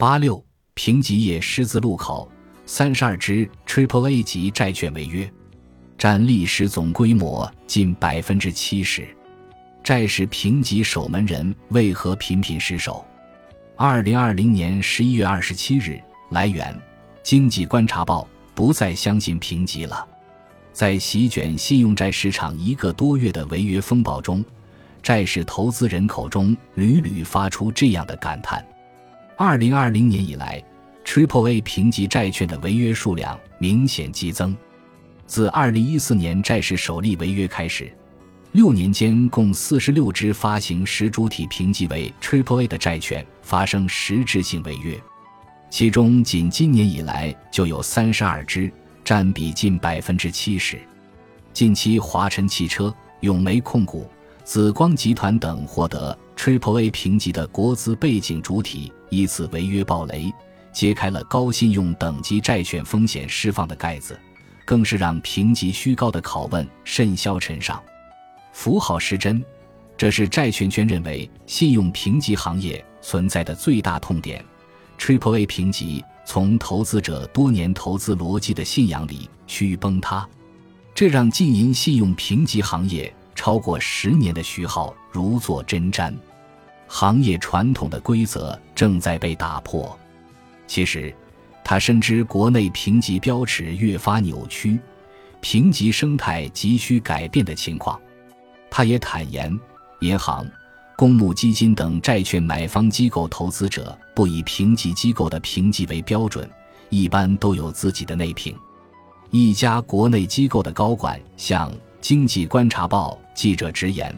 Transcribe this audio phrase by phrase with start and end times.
[0.00, 0.42] 八六
[0.72, 2.26] 评级业十字路口，
[2.64, 5.30] 三十二只 Triple A 级债券违约，
[5.98, 9.06] 占历史总规模近百分之七十。
[9.84, 13.04] 债市评级守门人为何频频失守？
[13.76, 16.74] 二零二零年十一月二十七日，来源：
[17.22, 18.26] 经济观察报。
[18.54, 20.08] 不再相信评级了。
[20.72, 24.42] 在席卷信用债市场一个多月的违约风暴中，
[25.02, 28.64] 债市投资人口中屡屡发出这样的感叹：
[29.42, 30.62] 二零二零年以来
[31.02, 34.54] ，Triple A 评级债券的违约数量明显激增。
[35.26, 37.90] 自二零一四年债市首例违约开始。
[38.52, 45.00] 六年间，共四十六只发行实主体评级为 Triple A 的债券发生实质性违约，
[45.70, 48.70] 其中仅今年以来就有三十二只，
[49.02, 50.78] 占比近百分之七十。
[51.54, 54.06] 近期，华晨汽车、永煤控股、
[54.44, 60.32] 紫光集团等获得 Triple A 评级的国资背景主体依次违约暴雷，
[60.72, 64.18] 揭开了高信用等级债券风险释放的盖子，
[64.64, 67.82] 更是让评级虚高的拷问甚嚣尘上。
[68.52, 69.44] 符号失真，
[69.96, 74.44] 这是债券圈认为信用评级行业存在的最大痛点。
[74.98, 80.28] Triple A 评级从投资者多年投资逻辑的信仰里趋于崩塌，
[80.94, 86.14] 这让经营信用评级行业超过十年的徐浩如坐针毡。
[86.92, 89.96] 行业传统的规则正在被打破。
[90.66, 91.14] 其实，
[91.62, 94.76] 他深知国内评级标尺越发扭曲，
[95.40, 97.98] 评级生态急需改变的情况。
[98.68, 99.56] 他也坦言，
[100.00, 100.44] 银行、
[100.96, 106.50] 公募基金等债券买方机构投资者不以评级机构的评级为标准，
[106.88, 108.52] 一般都有自己的内评。
[109.30, 114.12] 一家国内机构的高管向《经济观察报》记者直言：“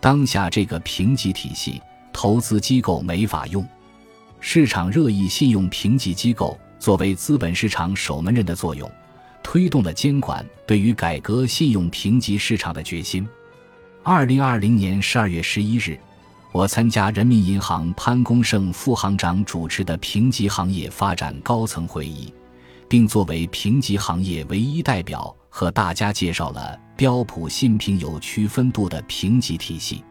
[0.00, 3.66] 当下这个评级体系，投资机构没法用。
[4.40, 8.90] 市场热议信用评级机构作为资本市场守门人的作用，
[9.42, 13.26] 推动了监管对于改革信用评级市场的决心。”
[14.02, 15.96] 二零二零年十二月十一日，
[16.50, 22.34] 我参加人民银行潘功胜副行长主持的评级行业发展高层会议，
[22.88, 30.02] 并作为评级行业唯一代表，和大家介绍了标普信评有区分度的评级体系。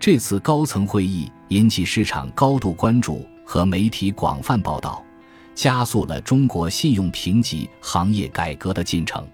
[0.00, 5.04] 这次高层会议引起市场高度关注和媒体广泛报道，
[5.54, 9.28] 加速了中国信用评级行业改革的进程。